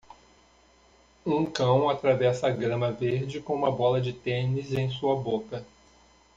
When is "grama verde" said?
2.49-3.39